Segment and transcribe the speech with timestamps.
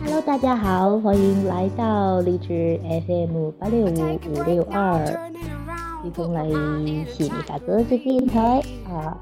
[0.00, 5.04] Hello，大家好，欢迎来到荔枝 FM 八六五五六二，
[6.04, 6.48] 一同来
[7.06, 9.18] 心理法则这电台啊。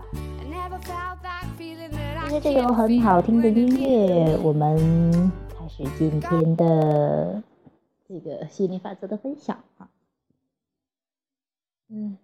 [2.28, 7.42] 听着这首很好听的音乐，我们开始今天的
[8.06, 9.88] 这个心理法则的分享啊。
[11.88, 12.16] 嗯，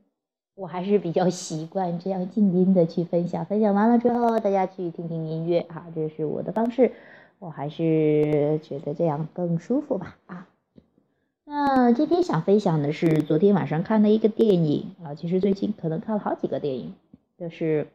[0.55, 6.93] 我还是比较习惯这样静音的去分享，分享完了之后，大家去听听音乐啊，这是我的方式，
[7.39, 10.49] 我还是觉得这样更舒服吧啊。
[11.45, 16.95] 那今天想分享的是昨天晚上看的一个电影啊，其实最近可能看了好几个电影，
[17.39, 17.87] 就是。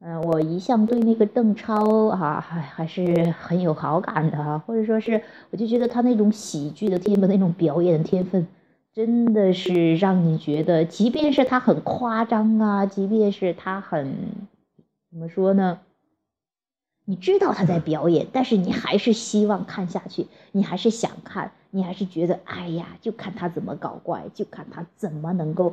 [0.00, 5.20] 嗯，我一向对那个邓超啊，还还是很有好感的哈，或者说是，
[5.50, 8.46] 我就觉得他那种喜剧的天分，那种表演的天分，
[8.98, 14.12] 真的是让你觉得，即便是他很夸张啊，即便是他很
[15.08, 15.78] 怎么说呢？
[17.04, 25.72] 你知道他在表演，但是你还是希望看下去，你还是想看，你还是觉得，哎呀，就看他怎么搞怪，就看他怎么能够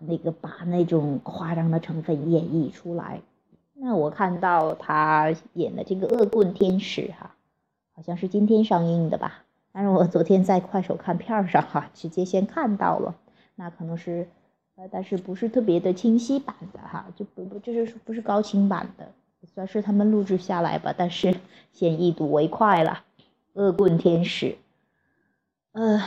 [0.00, 3.20] 那个把那种夸张的成分演绎出来。
[3.74, 7.36] 那我看到他演的这个《恶棍天使》哈，
[7.94, 9.44] 好像是今天上映的吧？
[9.76, 13.14] 但是我昨天在快手看片儿上哈，直接先看到了，
[13.56, 14.26] 那可能是，
[14.76, 19.06] 呃，但是不是特别的清晰版的哈，就不不就是不是高清版的，
[19.44, 20.94] 算是他们录制下来吧。
[20.96, 21.36] 但是
[21.74, 23.04] 先一睹为快了，
[23.52, 24.46] 《恶棍天使》，
[25.72, 26.02] 呃。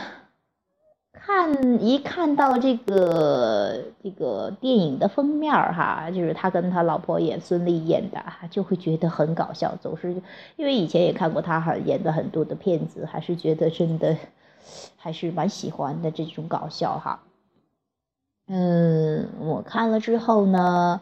[1.12, 9.76] 看一看到这个这个电影的封面儿哈，就是他跟他老婆演孙俪演的，就会觉得很搞笑。
[9.80, 10.12] 总是
[10.56, 14.16] 因为以前也看过他哈演的很多的片子，还是觉得真的
[14.96, 17.22] 还是蛮喜欢的这种搞笑哈。
[18.48, 21.00] 嗯，我看了之后呢。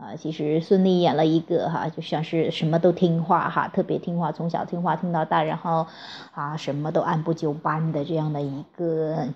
[0.00, 5.86] 啊，其实孙俪演了一个哈，就像是什么都听话哈，特别听话，从小听话听到大，然后
[6.32, 9.28] 啊什么都按部就班的这样的一个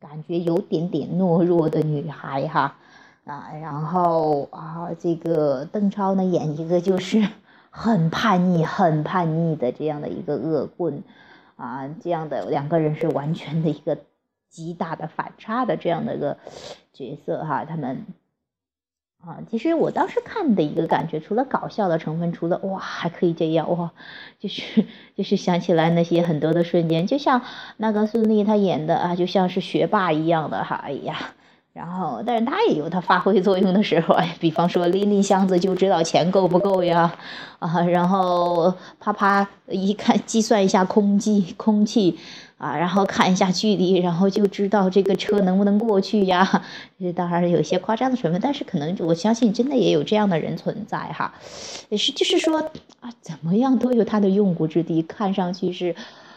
[0.00, 2.76] 感觉，有点点懦弱的女孩哈
[3.26, 7.28] 啊，然后啊这个邓超呢演一个就是
[7.68, 11.02] 很叛逆、很叛逆的这样的一个恶棍
[11.56, 13.98] 啊，这样的两个人是完全的一个
[14.48, 16.38] 极大的反差的这样的一个
[16.94, 18.06] 角色哈，他们。
[19.26, 23.90] 啊，其实我当时看的一个感觉，除了搞笑的成分，除了哇还可以这样哇，
[24.38, 24.84] 就是
[25.16, 27.40] 就是想起来那些很多的瞬间，就像
[27.78, 31.16] 那个孙俪她演的啊，就像是学霸一样的哈，哎呀，
[31.72, 37.14] 然后但是她也有她发挥作用的时候，哎，比方说拎拎箱子就知道钱够不够呀，
[37.60, 42.18] 啊，然后啪啪一看计算一下空气空气。
[42.64, 46.64] 啊，然后看一下距离，然后就知道这个车能不能过去呀？
[46.98, 51.34] 这当然有一些夸张的成分，但是可能我相信真的也有这样的人存在哈。
[51.90, 52.58] 也是，就是说
[53.00, 55.02] 啊，怎么样都有他的用武之地。
[55.02, 55.94] 看上去是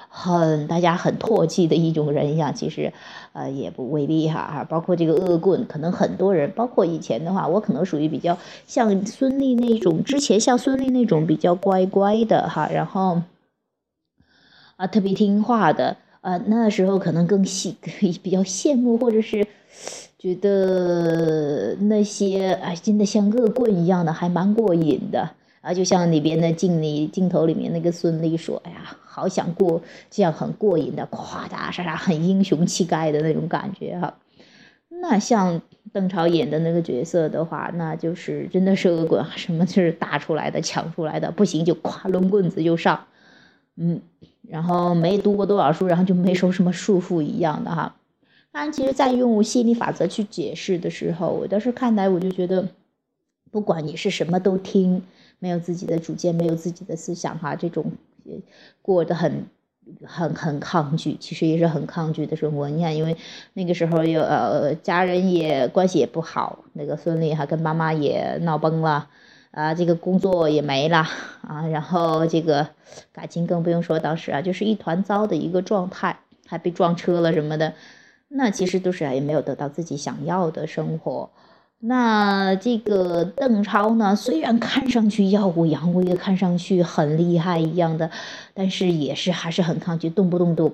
[0.10, 2.92] 很大家很唾弃的一种人呀，其实
[3.32, 4.52] 呃也不未必哈。
[4.54, 13.22] 哈，包括这个恶棍，可能很多人，包括以前的话，我可能属于比较像孙俪那种，之前像孙俪那种比较乖乖的哈，然后
[14.76, 15.96] 啊特别听话的。
[16.28, 17.78] 啊，那时候可能更喜
[18.22, 19.48] 比较羡慕，或者是
[20.20, 25.30] 觉得那些啊，真的像恶棍一样的，还蛮过瘾的
[25.62, 25.74] 啊。
[25.74, 34.14] 就像里边的镜里镜头里面那个孙俪说：“哎呀，好想过这样很过瘾的，夸哒啥啥，很英雄气概的那种感觉哈。”
[35.02, 35.62] 那像
[35.94, 43.06] 邓超演的那个角色的话，那就是真的是恶棍，什么就是打出来的、抢出来的，不行就咵抡棍子就上，
[43.78, 44.02] 嗯。
[44.50, 47.96] 然后没读过多少书，然后就没受什么束缚一样的哈。
[48.52, 52.70] 当然，其实，在用心理法则去解释的时候，我当时看来我就觉得，
[53.52, 55.04] 不管你是什么都听，
[55.40, 57.92] 没有自己的主见，没有自己的思想哈，这种
[58.82, 59.46] 过得很
[60.04, 62.70] 很很抗拒，其实也是很抗拒的生活。
[62.70, 63.16] 你看，因为
[63.54, 69.10] 那个时候有呃家人也关系也不好，那个孙俪还跟妈妈也闹崩了。
[69.58, 71.00] 啊，这个工作也没了
[71.42, 72.68] 啊，然后这个
[73.12, 77.74] 感情更不用说，当时啊就是一团糟的一个状态，还被撞车了什么的，
[78.28, 81.32] 那其实都是也没有得到自己想要的生活。
[81.80, 88.12] 那这个邓超呢，虽然看上去耀武扬威，看上去很厉害一样的，
[88.54, 90.72] 但是也是还是很抗拒，动不动都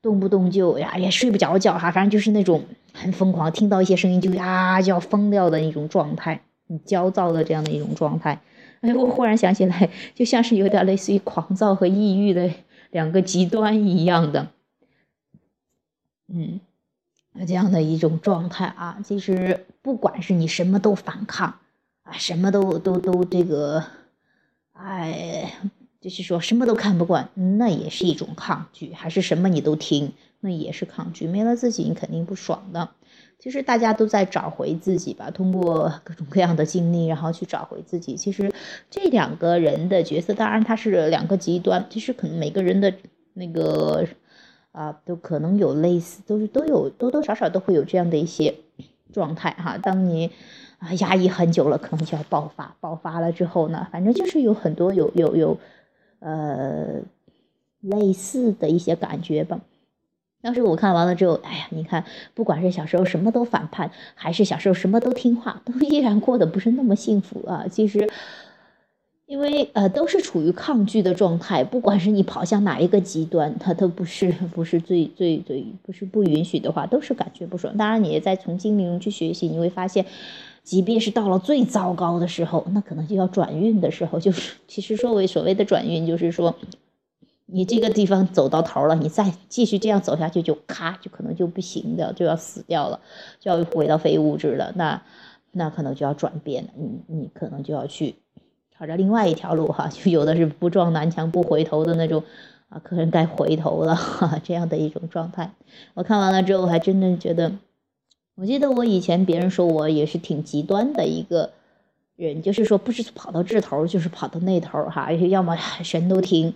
[0.00, 2.64] 动不动就呀也睡不着觉哈，反正就是那种
[2.94, 6.40] 很疯狂，听到一些声音就呀就要疯掉的那种状态。
[6.68, 8.40] 很焦躁的这样的一种状态，
[8.80, 12.50] 哎，我忽然想起来，就像是有点类似于狂躁和抑郁的
[12.90, 14.48] 两个极端一样的。
[16.28, 16.60] 嗯，
[17.46, 18.98] 这样的一种状态啊。
[19.04, 21.58] 其实不管是你什么都反抗
[22.02, 23.84] 啊，什么都都都这个，
[24.72, 25.52] 哎，
[26.00, 31.26] 就是说什么都看不惯，那也是一种抗拒；还是什么你都听，那也是抗拒。
[31.26, 32.90] 没了自己，你肯定不爽的。
[33.44, 38.16] 其实大家都在找回自己吧，通过各种各样的经历，然后去找回自己。
[38.16, 38.50] 其实
[38.88, 41.84] 这两个人的角色，当然他是两个极端。
[41.90, 42.90] 其实可能每个人的
[43.34, 44.06] 那个
[44.72, 48.54] 啊，都可能有类似，都是都有多多少少都会有这样的一些
[49.12, 49.76] 状态哈。
[49.76, 50.30] 当你
[50.78, 52.74] 啊压抑很久了，可能就要爆发。
[52.80, 55.58] 爆发了之后呢，反正就是有很多有有有
[56.20, 57.02] 呃
[57.82, 59.60] 类似的一些感觉吧。
[60.44, 62.04] 当时我看完了之后，哎呀，你看，
[62.34, 67.64] 不管是小时候什么都反叛，还是小时候什么都听话，都依然过得不是那么幸福啊。
[67.70, 68.06] 其实，
[69.24, 77.74] 因为呃，都是处于抗拒的状态，不管是你跑向哪一个极端，它都不是不是最最最不是不允许的话，都是感觉不爽。
[77.78, 80.04] 当然，你也在从经历中去学习，你会发现，
[80.62, 86.54] 即便是到了最糟糕的时候，那可能就要转运的时候，就是其实说为所谓的转运，就是说。
[87.46, 92.98] 你这个地方走到头了，你再继续这样走下去，就咔，就可能就不行的，就要死掉了，
[93.38, 94.72] 就要回到非物质了。
[94.76, 95.02] 那
[95.52, 98.16] 那可能就要转变了，你你可能就要去
[98.76, 102.24] 朝着另外一条路哈，就有的是不撞南墙不回头的那种
[102.70, 103.96] 啊，可能该回头了，
[104.42, 105.52] 这样的一种状态。
[105.92, 107.52] 我看完了之后，还真的觉得，
[108.36, 111.52] 我记得我以前别人说我也是挺极端的一个
[112.16, 115.54] 人，就是说不是跑到这头，就是跑到那头哈，要么
[115.84, 116.54] 神都听。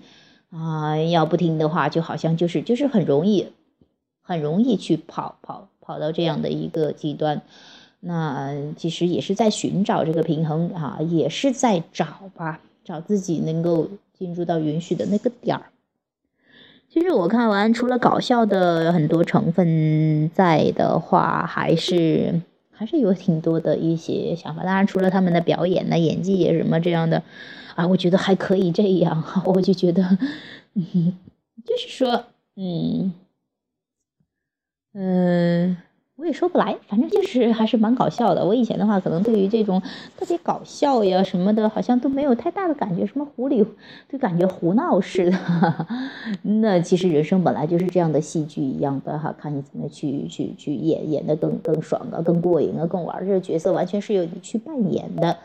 [0.51, 3.49] 啊，要不听的话，就好像就是就是很容易，
[4.23, 7.43] 很容易去跑跑跑到这样的一个极端。
[8.01, 15.67] 那其实也是在寻找这个平衡啊，也是在找吧，找自己能够进入到允许的那个点儿。
[16.89, 22.41] 其实我看完，除了搞笑的很多成分在的话，还是
[22.73, 24.65] 还是有挺多的一些想法。
[24.65, 27.23] 当然，除了他们的表演呢、演技也什么这样的。
[27.79, 30.03] 啊，我觉得还可以这样，我就觉得，
[30.75, 31.17] 嗯，
[31.65, 32.25] 就是说，
[32.57, 33.13] 嗯，
[34.95, 35.77] 嗯，
[36.17, 38.45] 我也说不来，反正就是还是蛮搞笑的。
[38.45, 39.81] 我以前的话，可能对于这种
[40.17, 43.65] 特别搞笑呀什么的，好像都没有太大的感觉，什么狐狸
[44.09, 45.87] 就感觉胡闹似的。
[46.43, 53.25] 那其实人生本来就是这样的戏剧一样的哈，看你怎么去去去演，演的更更爽啊，更过瘾啊，更玩。
[53.25, 55.37] 这个角色完全是由你去扮演的。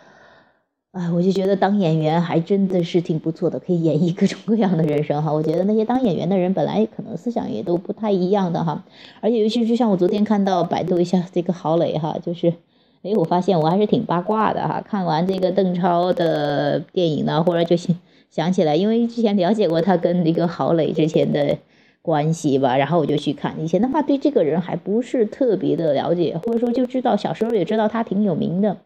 [0.93, 5.33] 哎，我就觉得当演员还真的是挺不错的，可以演绎各种各样的人生哈。
[5.33, 8.85] 我觉得那些当演员的人本来可能思想也都不太一样的哈，
[9.19, 12.53] 而且尤其是像我昨天看到百度一下这个郝蕾哈，就是，
[13.01, 14.83] 哎，我发现我还是挺八卦的哈。
[14.87, 17.95] 看完这个邓超的电影呢，或者就想
[18.29, 21.57] 想起来，因为之前了解过他跟那个郝蕾之前的
[22.03, 23.59] 关系吧，然后我就去看。
[23.59, 28.77] 以前的话对这个人还不是特别的了解，或者说就知道小时候也知道他挺有名的。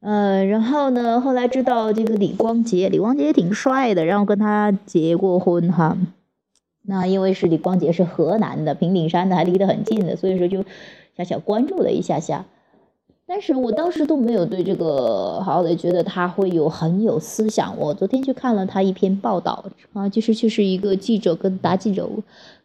[0.00, 1.20] 呃，然后呢？
[1.20, 5.98] 后来知道这个李光洁，李光洁也挺帅的，然后跟他结过婚哈。
[6.82, 10.64] 那因为是李光洁是河南的平顶山的，还离得很近的，所以说就
[11.16, 12.46] 小小关注了一下下。
[13.26, 17.76] 但是我当时都没有对这个好的觉得他会有很有思想。
[17.76, 22.08] 我昨天去看了他一篇报道啊，就是就是一个记者跟答记者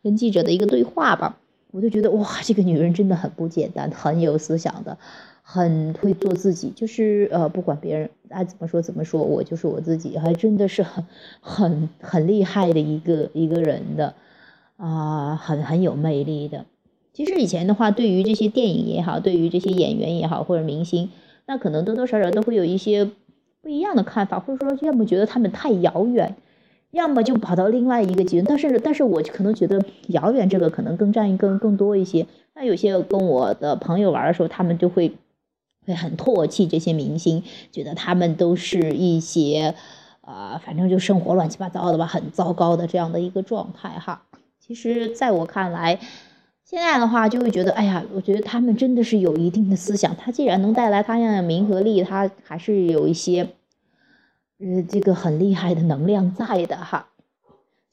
[0.01, 1.35] 跟记者的一个对话吧，
[1.71, 4.97] 我就觉得哇，这个女人真的很不简单，很有思想的。
[5.45, 11.05] 很会做自己，就是呃，不管别人爱怎么说怎么说，我就是我自己，还真的是很
[11.41, 14.15] 很很厉害的一个一个人的，
[14.77, 16.65] 啊，很很有魅力的。
[17.11, 21.09] 其实以前的话，对于这些电影也好，对于这些演员也好，或者明星，
[21.45, 23.11] 那可能多多少少都会有一些
[23.61, 26.35] 不一样的看法，或者说要么觉得他们太遥远，
[26.91, 28.45] 要么就跑到另外一个极端。
[28.47, 32.25] 但是，但是我可能觉得遥远这个可能更占更更多一些。
[32.55, 35.11] 那有些跟我的朋友玩的时候，他们就会。
[35.85, 39.75] 会很唾弃这些明星，觉得他们都是一些，
[40.21, 44.23] 呃，反正就生活乱七八糟的吧，很糟糕的这样的一个状态哈。
[44.59, 45.99] 其实，在我看来，
[46.63, 50.15] 现在的话就会觉得，哎呀，我觉得他们真的是有一定的思想。
[50.15, 53.49] 他既然能带来他样的名和利，他还是有一些，
[54.59, 57.09] 呃，这个很厉害的能量在的哈。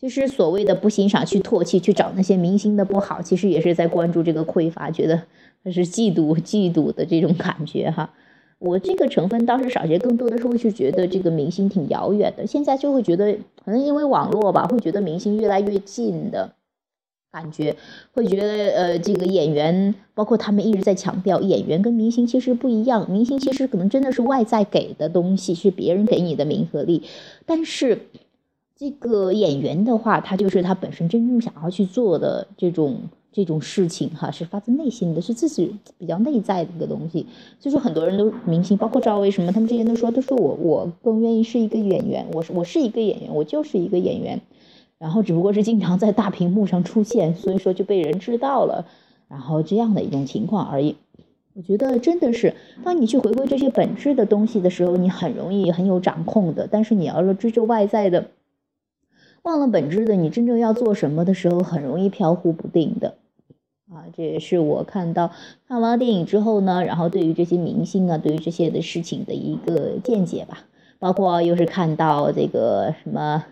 [0.01, 5.23] 就是所谓的不欣赏、去唾弃、去找那些明星的不好，其实也是在关注这个匮乏，觉得。
[5.63, 8.15] 他是嫉妒嫉妒的这种感觉哈，
[8.59, 12.47] 我这个成分倒是少些，更多的是会去觉得这个明星挺遥远的。
[12.47, 16.55] 现在就会觉得，可能因为网络吧，会觉得明星越来越近的
[17.31, 17.77] 感觉，
[18.15, 27.03] 会觉得呃，这个演员，包括他们一直在强调，演员跟明星其实不一样，明星其实可能真的是外在给的东西，是别人给你的名和利，
[27.45, 27.99] 但是
[28.81, 32.97] 这个演员的话，他就是他本身真正想要去做的这种。
[33.33, 37.25] 这种事情哈，是发自内心的，是自己比较内在的一个东西。
[37.61, 44.41] 所以说，很多人都明星，包括赵薇什么，他们之前都说，都说我我更愿意是一个演员，我是我是一个演员，我就是一个演员，
[44.99, 48.85] 然后只不过是经常在大屏幕上出现，所以说就被人知道了，
[49.29, 50.97] 然后这样的一种情况而已。
[51.55, 56.67] 我觉得真的是，当你去回归这些本质的东西的时候，你很容易很有掌控的。
[56.69, 58.27] 但是你要是追求外在的，
[59.43, 63.15] 忘了本质的，你真正要做什么的时候，很容易飘忽不定的。
[63.93, 65.31] 啊，这也是我看到
[65.67, 70.65] 看完电影之后呢，然后对于这些明星啊，对于这些的事情的一个见解吧。
[70.99, 73.43] 包括又是看到这个什么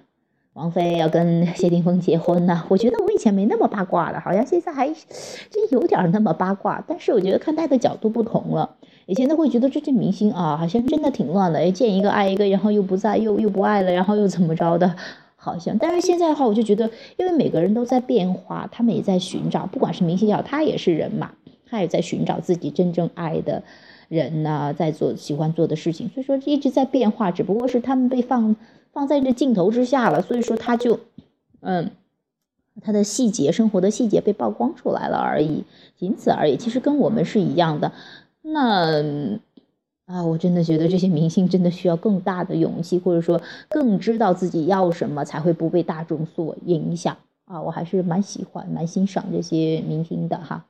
[0.53, 6.85] 王菲要跟谢霆锋结婚呢，我觉得我以前没那么八卦了，好像现在还真有点那么八卦。
[6.87, 8.77] 但是我觉得看待的角度不同了，
[9.07, 14.95] 以前都会觉得这些明星啊，好像真的挺乱的，见一个爱一个，然后又不在，又又不爱了，然后又怎么着的。
[15.49, 21.33] 好像，但是现在的话，我就觉得，因为每个人都在变化，他们也在寻找，不管是明星也好，他也是人嘛，
[21.69, 23.63] 他也在寻找自己真正爱的
[24.09, 28.55] 人呢，在做喜欢做的事情，所以说一直在变化，只不过是他们被放
[28.93, 31.01] 放在这镜头之下了，所以说他就，
[31.61, 31.91] 嗯，
[32.83, 35.65] 他的细节，生活的细节被曝光出来了而已，
[35.97, 37.93] 仅此而已，其实跟我们是一样的，
[38.43, 39.39] 那。
[40.09, 43.39] 啊，我真的觉得这些明星真的需要更大的勇气，或者说
[43.69, 47.61] 更知道自己要什么，才会不被大众所影响啊！
[47.61, 50.65] 我还是蛮喜欢、蛮欣赏这些明星的哈。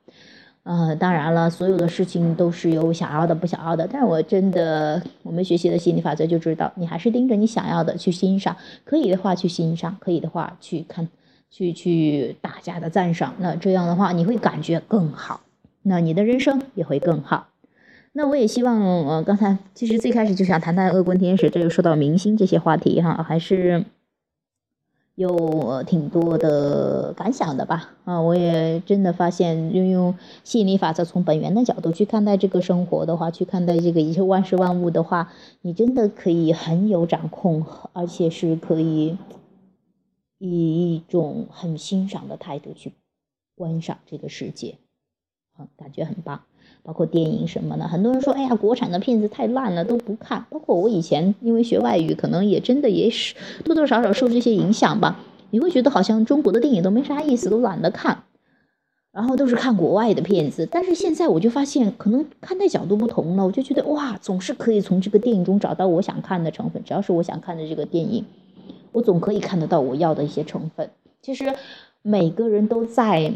[0.64, 11.08] 呃，当然了，所有的事情都是有想要的、不想要的，但是我真的，我们学习的心理法则就知道，你还是盯着你想要的去欣赏，可以的话去欣赏，可以的话去看，
[11.48, 15.42] 去去大家的赞赏，那这样的话你会感觉更好，
[15.82, 17.46] 那你的人生也会更好。
[18.18, 23.84] 那我也希望，呃，刚才其实最开始就想谈谈恶棍天使，这又说到明星这些话题哈，还是
[25.14, 27.94] 有挺多的感想的吧。
[28.02, 35.32] 啊，我也真的发现，运用吸引力法则从本源的角度去看待这个生活的话，去看待这个一切万事万物的话，
[35.62, 39.16] 你真的可以很有掌控，而且是可以
[40.38, 42.94] 以一种很欣赏的态度去
[43.54, 44.74] 观赏这个世界，
[45.76, 46.40] 感觉很棒。
[46.84, 50.46] 包括电影什么的，很多人说，哎呀，国产的片子太烂了，都不看。
[50.48, 53.34] 包括我以前因为学外语，可能也真的也是
[53.64, 55.20] 多多少少受这些影响吧。
[55.50, 58.22] 你会觉得好像中国的电影都没啥意思，都懒得看，
[59.12, 60.66] 然后都是看国外的片子。
[60.70, 66.82] 但是现在我就发现，可能看待角度不同了，我就觉得哇，总是可以从这个电影中找到我想看的成分。
[66.84, 68.24] 只要是我想看的这个电影，
[68.92, 70.90] 我总可以看得到我要的一些成分。
[71.20, 71.52] 其实
[72.00, 73.32] 每个人都在，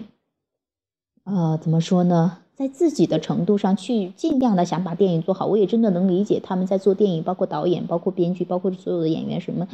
[1.25, 2.39] 呃，怎么说呢？
[2.55, 9.67] 在自己的程度上去尽量的想把电影做好，我也真的能理解他们在做电影，包括导演、包括编剧、包括所有的演员什么，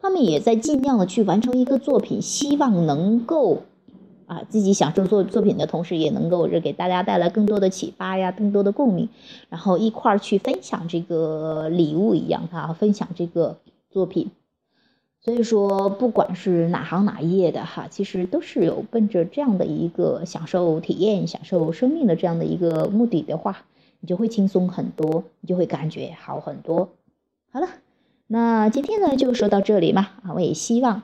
[0.00, 3.62] 他们也在尽量的去完成一个作品，希望能够
[4.26, 9.08] 啊自己享受作作品的同时，也能够是给大家带来更多的启发呀，更多的共鸣，
[9.48, 13.58] 然后一块儿去分享这个礼物一样啊，分享这个
[13.90, 14.30] 作品。
[15.26, 23.66] 所以说，不管是哪行哪业的哈，其实都是有奔着这样的一个享受体验、享受生命的这样的一个目的的话，
[23.98, 26.90] 你就会轻松很多，你就会感觉好很多。
[27.50, 27.66] 好了，
[28.28, 31.02] 那今天呢就说到这里嘛啊，我也希望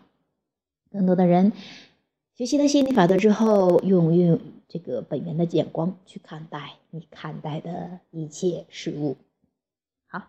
[0.93, 1.53] 更多的人
[2.37, 4.39] 学习了心理法则之后，用用
[4.69, 9.17] 这个本源的眼光去看待你看待的一切事物。
[10.07, 10.23] 好，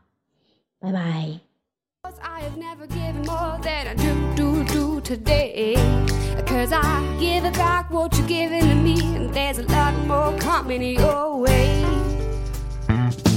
[0.79, 1.52] 拜拜。
[2.05, 5.75] I have never given more than I do, do, do today.
[6.45, 10.37] Cause I give it back what you're giving to me, and there's a lot more
[10.37, 11.81] coming your way.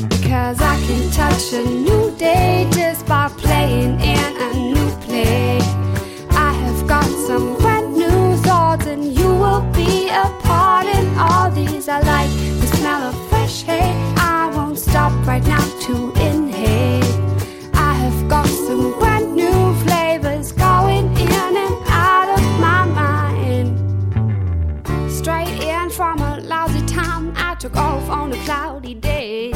[0.08, 5.58] Because I can touch a new day just by playing in a new play.
[6.30, 11.52] I have got some brand new thoughts, and you will be a part in all
[11.52, 11.88] these.
[11.88, 12.30] I like
[12.60, 13.92] the smell of fresh hay.
[14.16, 16.15] I won't stop right now to
[27.68, 29.50] took off on a cloudy day.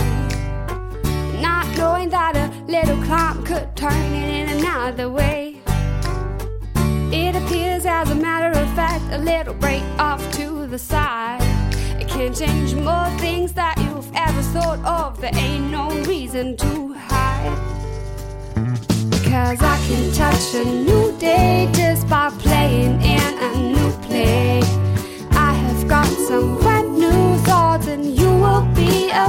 [1.40, 5.62] Not knowing that a little cloud could turn it in another way.
[7.12, 11.40] It appears, as a matter of fact, a little break off to the side.
[12.00, 15.20] It can change more things that you've ever thought of.
[15.20, 17.58] There ain't no reason to hide.
[19.30, 24.89] Cause I can touch a new day just by playing in a new play.
[25.90, 29.26] Got some brand new thoughts, and you will be a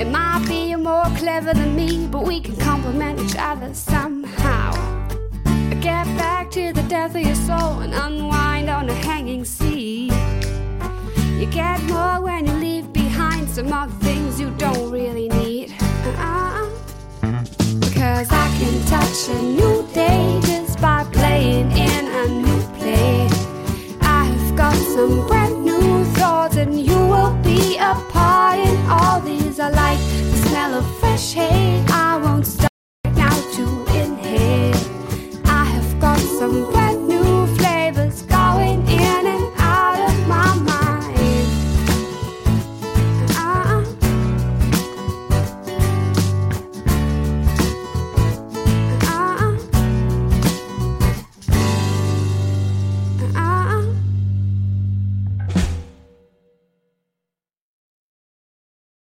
[0.00, 4.72] It might be you're more clever than me, but we can complement each other somehow.
[5.82, 10.10] Get back to the depth of your soul and unwind on a hanging sea.
[11.38, 15.74] You get more when you leave behind some other things you don't really need.
[15.82, 16.70] Uh-uh.
[17.78, 23.28] Because I can touch a new day just by playing in a new play.
[24.00, 29.39] I've got some brand new thoughts, and you will be a part in all these
[31.12, 31.89] wish, hey.